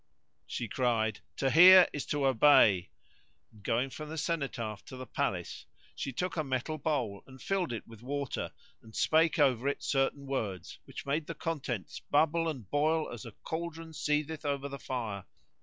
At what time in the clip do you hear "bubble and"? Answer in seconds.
11.99-12.71